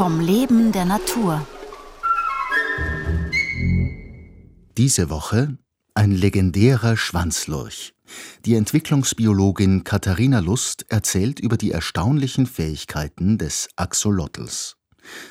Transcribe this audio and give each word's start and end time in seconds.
vom 0.00 0.18
Leben 0.18 0.72
der 0.72 0.86
Natur. 0.86 1.46
Diese 4.78 5.10
Woche 5.10 5.58
ein 5.92 6.10
legendärer 6.10 6.96
Schwanzlurch. 6.96 7.92
Die 8.46 8.54
Entwicklungsbiologin 8.54 9.84
Katharina 9.84 10.38
Lust 10.38 10.86
erzählt 10.88 11.38
über 11.38 11.58
die 11.58 11.72
erstaunlichen 11.72 12.46
Fähigkeiten 12.46 13.36
des 13.36 13.68
Axolotls. 13.76 14.78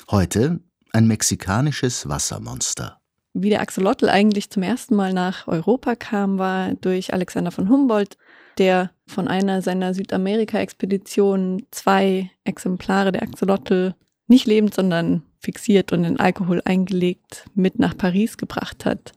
Heute 0.08 0.60
ein 0.92 1.08
mexikanisches 1.08 2.08
Wassermonster. 2.08 3.00
Wie 3.34 3.50
der 3.50 3.62
Axolotl 3.62 4.08
eigentlich 4.08 4.50
zum 4.50 4.62
ersten 4.62 4.94
Mal 4.94 5.12
nach 5.12 5.48
Europa 5.48 5.96
kam, 5.96 6.38
war 6.38 6.74
durch 6.74 7.12
Alexander 7.12 7.50
von 7.50 7.68
Humboldt, 7.68 8.16
der 8.56 8.92
von 9.08 9.26
einer 9.26 9.62
seiner 9.62 9.94
Südamerika-Expeditionen 9.94 11.66
zwei 11.72 12.30
Exemplare 12.44 13.10
der 13.10 13.22
Axolotl 13.22 13.96
nicht 14.30 14.46
lebend, 14.46 14.74
sondern 14.74 15.22
fixiert 15.38 15.92
und 15.92 16.04
in 16.04 16.18
Alkohol 16.18 16.62
eingelegt 16.64 17.46
mit 17.54 17.78
nach 17.78 17.96
Paris 17.96 18.36
gebracht 18.36 18.84
hat. 18.84 19.12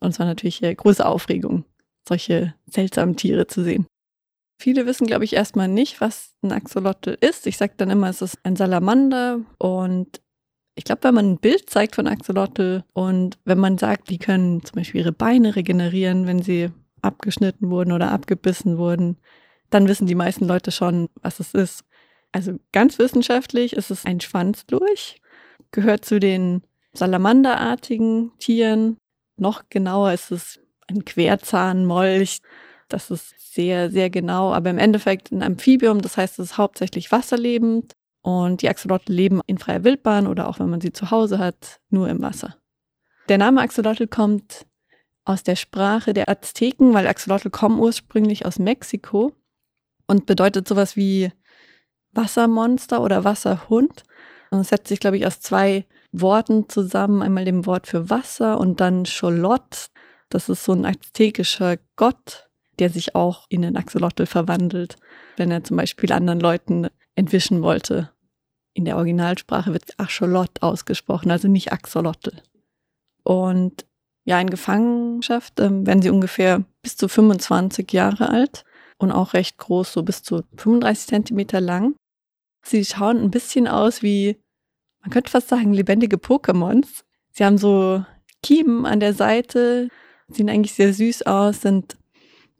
Und 0.00 0.10
es 0.10 0.18
war 0.18 0.26
natürlich 0.26 0.64
eine 0.64 0.74
große 0.74 1.04
Aufregung, 1.04 1.64
solche 2.08 2.54
seltsamen 2.66 3.16
Tiere 3.16 3.46
zu 3.46 3.62
sehen. 3.62 3.86
Viele 4.60 4.86
wissen, 4.86 5.06
glaube 5.06 5.24
ich, 5.24 5.34
erstmal 5.34 5.68
nicht, 5.68 6.00
was 6.00 6.34
ein 6.42 6.52
Axolotl 6.52 7.16
ist. 7.20 7.46
Ich 7.46 7.56
sage 7.56 7.74
dann 7.76 7.90
immer, 7.90 8.08
es 8.08 8.22
ist 8.22 8.38
ein 8.44 8.56
Salamander 8.56 9.40
und 9.58 10.20
ich 10.76 10.84
glaube, 10.84 11.04
wenn 11.04 11.14
man 11.14 11.32
ein 11.32 11.38
Bild 11.38 11.70
zeigt 11.70 11.94
von 11.94 12.08
Axolotl 12.08 12.84
und 12.92 13.38
wenn 13.44 13.58
man 13.58 13.78
sagt, 13.78 14.10
die 14.10 14.18
können 14.18 14.64
zum 14.64 14.76
Beispiel 14.76 15.02
ihre 15.02 15.12
Beine 15.12 15.56
regenerieren, 15.56 16.26
wenn 16.26 16.42
sie 16.42 16.70
abgeschnitten 17.02 17.70
wurden 17.70 17.92
oder 17.92 18.10
abgebissen 18.10 18.78
wurden, 18.78 19.18
dann 19.70 19.88
wissen 19.88 20.06
die 20.06 20.14
meisten 20.14 20.46
Leute 20.46 20.70
schon, 20.72 21.08
was 21.20 21.40
es 21.40 21.54
ist. 21.54 21.84
Also 22.34 22.58
ganz 22.72 22.98
wissenschaftlich 22.98 23.74
ist 23.74 23.92
es 23.92 24.04
ein 24.04 24.20
Schwanzlurch, 24.20 25.20
gehört 25.70 26.04
zu 26.04 26.18
den 26.18 26.62
salamanderartigen 26.92 28.32
Tieren. 28.38 28.96
Noch 29.36 29.68
genauer 29.70 30.12
ist 30.12 30.32
es 30.32 30.58
ein 30.88 31.04
Querzahnmolch. 31.04 32.38
Das 32.88 33.12
ist 33.12 33.34
sehr, 33.54 33.88
sehr 33.88 34.10
genau, 34.10 34.52
aber 34.52 34.70
im 34.70 34.78
Endeffekt 34.78 35.30
ein 35.30 35.44
Amphibium, 35.44 36.02
das 36.02 36.16
heißt, 36.16 36.40
es 36.40 36.50
ist 36.50 36.58
hauptsächlich 36.58 37.12
wasserlebend 37.12 37.92
und 38.22 38.62
die 38.62 38.68
Axolotl 38.68 39.12
leben 39.12 39.40
in 39.46 39.58
freier 39.58 39.84
Wildbahn 39.84 40.26
oder 40.26 40.48
auch 40.48 40.58
wenn 40.58 40.70
man 40.70 40.80
sie 40.80 40.92
zu 40.92 41.12
Hause 41.12 41.38
hat, 41.38 41.78
nur 41.88 42.08
im 42.08 42.20
Wasser. 42.20 42.56
Der 43.28 43.38
Name 43.38 43.60
Axolotl 43.60 44.08
kommt 44.08 44.66
aus 45.24 45.44
der 45.44 45.54
Sprache 45.54 46.12
der 46.12 46.28
Azteken, 46.28 46.94
weil 46.94 47.06
Axolotl 47.06 47.50
kommen 47.50 47.78
ursprünglich 47.78 48.44
aus 48.44 48.58
Mexiko 48.58 49.32
und 50.08 50.26
bedeutet 50.26 50.66
sowas 50.66 50.96
wie 50.96 51.30
Wassermonster 52.14 53.02
oder 53.02 53.24
Wasserhund. 53.24 54.04
Und 54.50 54.60
es 54.60 54.68
setzt 54.68 54.88
sich, 54.88 55.00
glaube 55.00 55.16
ich, 55.16 55.26
aus 55.26 55.40
zwei 55.40 55.84
Worten 56.12 56.68
zusammen. 56.68 57.22
Einmal 57.22 57.44
dem 57.44 57.66
Wort 57.66 57.86
für 57.86 58.10
Wasser 58.10 58.58
und 58.58 58.80
dann 58.80 59.04
Cholot. 59.04 59.90
Das 60.28 60.48
ist 60.48 60.64
so 60.64 60.72
ein 60.72 60.86
aztekischer 60.86 61.76
Gott, 61.96 62.48
der 62.78 62.90
sich 62.90 63.14
auch 63.14 63.46
in 63.48 63.62
den 63.62 63.76
Axolotl 63.76 64.26
verwandelt, 64.26 64.96
wenn 65.36 65.50
er 65.50 65.64
zum 65.64 65.76
Beispiel 65.76 66.12
anderen 66.12 66.40
Leuten 66.40 66.88
entwischen 67.14 67.62
wollte. 67.62 68.10
In 68.72 68.84
der 68.84 68.96
Originalsprache 68.96 69.72
wird 69.72 69.98
Acholot 69.98 70.62
ausgesprochen, 70.62 71.30
also 71.30 71.46
nicht 71.46 71.72
Axolotl. 71.72 72.32
Und 73.22 73.86
ja, 74.24 74.40
in 74.40 74.50
Gefangenschaft 74.50 75.60
ähm, 75.60 75.86
werden 75.86 76.02
sie 76.02 76.10
ungefähr 76.10 76.64
bis 76.82 76.96
zu 76.96 77.08
25 77.08 77.92
Jahre 77.92 78.30
alt 78.30 78.64
und 78.98 79.12
auch 79.12 79.34
recht 79.34 79.58
groß, 79.58 79.92
so 79.92 80.02
bis 80.02 80.22
zu 80.22 80.42
35 80.56 81.08
Zentimeter 81.08 81.60
lang. 81.60 81.94
Sie 82.64 82.84
schauen 82.84 83.20
ein 83.20 83.30
bisschen 83.30 83.68
aus 83.68 84.02
wie, 84.02 84.36
man 85.00 85.10
könnte 85.10 85.30
fast 85.30 85.48
sagen, 85.48 85.72
lebendige 85.72 86.16
Pokémons. 86.16 87.04
Sie 87.32 87.44
haben 87.44 87.58
so 87.58 88.04
Kiemen 88.42 88.86
an 88.86 89.00
der 89.00 89.14
Seite, 89.14 89.88
sehen 90.28 90.48
eigentlich 90.48 90.74
sehr 90.74 90.92
süß 90.92 91.22
aus, 91.22 91.60
sind 91.62 91.96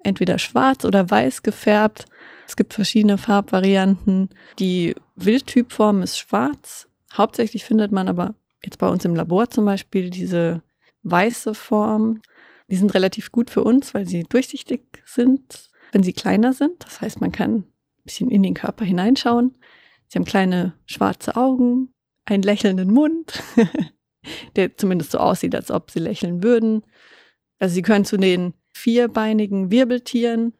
entweder 0.03 0.39
schwarz 0.39 0.85
oder 0.85 1.11
weiß 1.11 1.43
gefärbt 1.43 2.07
es 2.47 2.57
gibt 2.57 2.75
verschiedene 2.75 3.19
Farbvarianten. 3.19 4.31
Die 4.59 4.95
Wildtypform 5.17 6.03
ist 6.03 6.19
schwarz. 6.19 6.89
Hauptsächlich 7.13 7.65
findet 7.65 7.93
man 7.93 8.09
aber 8.09 8.35
jetzt 8.63 8.79
bei 8.79 8.89
uns 8.89 9.05
im 9.05 9.15
Labor 9.15 9.51
zum 9.51 9.65
Beispiel 9.65 10.11
diese 10.11 10.63
weiße 11.03 11.55
Form. 11.55 12.21
Die 12.69 12.77
sind 12.77 12.95
relativ 12.95 13.31
gut 13.31 13.51
für 13.51 13.63
uns, 13.63 13.95
weil 13.95 14.07
sie 14.07 14.25
durchsichtig 14.25 15.03
sind, 15.05 15.71
wenn 15.93 16.03
sie 16.03 16.13
kleiner 16.13 16.53
sind. 16.53 16.85
Das 16.85 17.01
heißt, 17.01 17.21
man 17.21 17.33
kann 17.33 17.55
ein 17.55 17.65
bisschen 18.05 18.31
in 18.31 18.43
den 18.43 18.55
Körper 18.55 18.85
hineinschauen. 18.85 19.55
Sie 20.09 20.19
haben 20.19 20.25
kleine 20.25 20.75
schwarze 20.87 21.37
Augen, 21.37 21.93
einen 22.25 22.43
lächelnden 22.43 22.93
Mund, 22.93 23.43
der 24.57 24.77
zumindest 24.77 25.13
so 25.13 25.19
aussieht, 25.19 25.55
als 25.55 25.71
ob 25.71 25.91
sie 25.91 25.99
lächeln 25.99 26.43
würden. 26.43 26.85
Also 27.59 27.75
sie 27.75 27.83
können 27.83 28.05
zu 28.05 28.17
den 28.17 28.55
vierbeinigen 28.73 29.71
Wirbeltieren. 29.71 30.55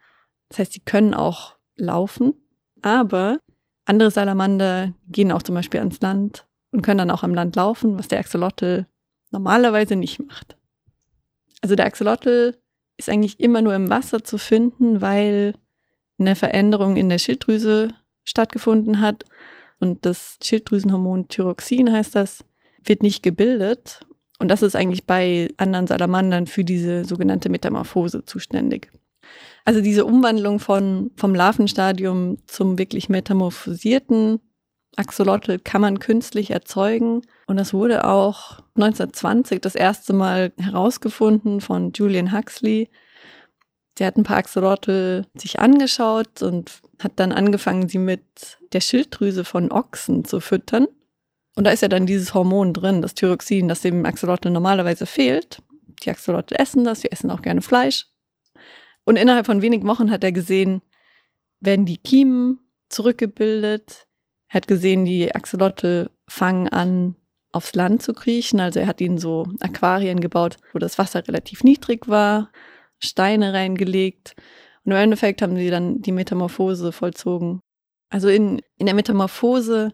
Das 0.49 0.59
heißt, 0.61 0.73
sie 0.73 0.81
können 0.81 1.15
auch 1.15 1.57
laufen, 1.77 2.35
aber 2.83 3.39
andere 3.87 4.11
Salamander 4.11 4.95
gehen 5.09 5.33
auch 5.33 5.43
zum 5.43 5.55
Beispiel 5.55 5.81
ans 5.81 6.01
Land 6.01 6.47
und 6.71 6.83
können 6.83 6.99
dann 6.99 7.11
auch 7.11 7.23
am 7.23 7.35
Land 7.35 7.57
laufen, 7.57 7.99
was 7.99 8.09
der 8.09 8.21
Axolotl 8.21 8.87
normalerweise 9.31 9.97
nicht 9.97 10.21
macht. 10.21 10.57
Also 11.61 11.75
der 11.75 11.87
Axolotl 11.87 12.57
ist 12.97 13.09
eigentlich 13.09 13.41
immer 13.41 13.63
nur 13.63 13.75
im 13.75 13.91
Wasser 13.91 14.23
zu 14.23 14.39
finden, 14.39 15.01
weil 15.01 15.55
eine 16.19 16.37
Veränderung 16.37 16.97
in 16.97 17.09
der 17.09 17.19
Schilddrüse 17.19 17.89
stattgefunden 18.25 19.01
hat 19.01 19.25
und 19.81 20.07
das 20.07 20.39
Schilddrüsenhormon 20.43 21.29
Thyroxin 21.29 21.93
heißt 21.93 22.15
das, 22.15 22.45
wird 22.85 23.03
nicht 23.03 23.23
gebildet. 23.23 24.01
Und 24.39 24.49
das 24.49 24.63
ist 24.63 24.77
eigentlich 24.77 25.07
bei 25.07 25.49
anderen 25.57 25.87
Salamandern 25.87 26.47
für 26.47 26.65
diese 26.65 27.05
sogenannte 27.05 27.49
Metamorphose 27.49 28.25
zuständig. 28.25 28.91
Also 29.65 29.81
diese 29.81 30.05
Umwandlung 30.05 30.59
von, 30.59 31.11
vom 31.17 31.35
Larvenstadium 31.35 32.39
zum 32.47 32.79
wirklich 32.79 33.09
metamorphosierten 33.09 34.41
Axolotl 34.97 35.59
kann 35.59 35.81
man 35.81 35.99
künstlich 35.99 36.51
erzeugen. 36.51 37.23
Und 37.47 37.57
das 37.57 37.73
wurde 37.73 38.05
auch 38.05 38.61
1920 38.77 39.61
das 39.61 39.75
erste 39.75 40.13
Mal 40.13 40.53
herausgefunden 40.59 41.61
von 41.61 41.93
Julian 41.93 42.33
Huxley. 42.33 42.89
Der 43.99 44.07
hat 44.09 44.17
ein 44.17 44.25
paar 44.25 44.39
Axolotl 44.39 45.27
sich 45.35 45.61
angeschaut 45.61 46.43
und 46.43 46.81
hat 47.01 47.13
dann 47.17 47.33
angefangen, 47.33 47.89
sie 47.89 47.99
mit 47.99 48.23
der 48.73 48.81
Schilddrüse 48.81 49.45
von 49.45 49.71
Ochsen 49.71 50.25
zu 50.25 50.41
füttern. 50.41 50.89
Und 51.57 51.65
da 51.65 51.71
ist 51.71 51.83
ja 51.83 51.89
dann 51.89 52.07
dieses 52.07 52.35
Hormon 52.35 52.73
drin, 52.73 53.03
das 53.03 53.15
Thyroxin, 53.15 53.69
das 53.69 53.83
dem 53.83 54.05
Axolotl 54.05 54.51
normalerweise 54.51 55.07
fehlt. 55.07 55.63
Die 56.03 56.11
Axolotl 56.11 56.57
essen 56.57 56.85
das, 56.85 57.03
sie 57.03 57.13
essen 57.13 57.31
auch 57.31 57.43
gerne 57.43 57.63
Fleisch. 57.63 58.07
Und 59.05 59.17
innerhalb 59.17 59.47
von 59.47 59.63
wenigen 59.63 59.87
Wochen 59.87 60.11
hat 60.11 60.25
er 60.25 60.33
gesehen, 60.33 60.83
werden 61.61 61.87
die 61.87 61.99
Kiemen 61.99 62.59
zurückgebildet. 62.89 64.07
Er 64.49 64.55
hat 64.57 64.67
gesehen, 64.67 65.05
die 65.05 65.33
Axolotl 65.35 66.11
fangen 66.27 66.69
an, 66.69 67.17
aufs 67.53 67.75
Land 67.75 68.03
zu 68.03 68.13
kriechen. 68.13 68.59
Also 68.59 68.81
er 68.81 68.87
hat 68.87 69.01
ihnen 69.01 69.19
so 69.19 69.47
Aquarien 69.61 70.21
gebaut, 70.21 70.57
wo 70.73 70.79
das 70.79 70.99
Wasser 70.99 71.27
relativ 71.27 71.63
niedrig 71.63 72.09
war, 72.09 72.51
Steine 73.05 73.53
reingelegt. 73.53 74.35
Und 74.85 74.93
im 74.93 74.99
Endeffekt 74.99 75.43
haben 75.43 75.57
sie 75.57 75.71
dann 75.71 76.03
die 76.03 76.13
Metamorphose 76.13 76.93
vollzogen. 76.93 77.61
Also 78.11 78.29
in, 78.29 78.61
in 78.77 78.87
der 78.87 78.95
Metamorphose 78.95 79.93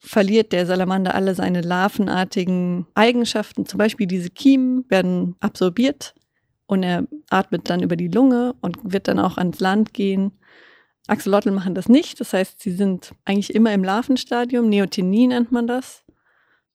verliert 0.00 0.52
der 0.52 0.66
Salamander 0.66 1.14
alle 1.14 1.34
seine 1.34 1.60
larvenartigen 1.60 2.86
Eigenschaften. 2.94 3.66
Zum 3.66 3.78
Beispiel 3.78 4.06
diese 4.06 4.30
Kiemen 4.30 4.84
werden 4.88 5.34
absorbiert 5.40 6.14
und 6.66 6.82
er 6.82 7.06
atmet 7.30 7.68
dann 7.68 7.82
über 7.82 7.96
die 7.96 8.08
Lunge 8.08 8.54
und 8.60 8.78
wird 8.82 9.08
dann 9.08 9.18
auch 9.18 9.38
ans 9.38 9.58
Land 9.60 9.92
gehen. 9.92 10.32
Axolotl 11.08 11.50
machen 11.50 11.74
das 11.74 11.88
nicht, 11.88 12.20
das 12.20 12.32
heißt, 12.34 12.60
sie 12.60 12.70
sind 12.70 13.12
eigentlich 13.24 13.54
immer 13.54 13.72
im 13.72 13.82
Larvenstadium, 13.82 14.68
Neotenie 14.68 15.26
nennt 15.26 15.50
man 15.50 15.66
das. 15.66 16.04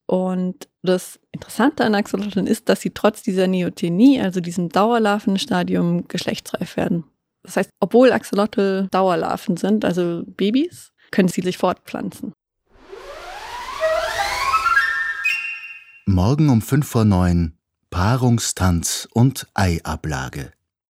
Und 0.06 0.68
das 0.82 1.18
Interessante 1.32 1.84
an 1.84 1.94
Axolotln 1.94 2.46
ist, 2.46 2.68
dass 2.68 2.80
sie 2.80 2.90
trotz 2.90 3.22
dieser 3.22 3.46
Neotenie, 3.46 4.20
also 4.20 4.40
diesem 4.40 4.68
Dauerlarvenstadium, 4.68 6.08
geschlechtsreif 6.08 6.76
werden. 6.76 7.04
Das 7.42 7.56
heißt, 7.56 7.70
obwohl 7.80 8.12
Axolotl 8.12 8.88
Dauerlarven 8.90 9.56
sind, 9.56 9.84
also 9.84 10.22
Babys, 10.26 10.92
können 11.10 11.28
sie 11.28 11.42
sich 11.42 11.58
fortpflanzen. 11.58 12.32
Morgen 16.06 16.50
um 16.50 16.60
5 16.60 16.86
vor 16.86 17.04
9 17.04 17.56
Paarungstanz 17.90 19.08
und 19.12 19.46
Eiablage. 19.54 20.52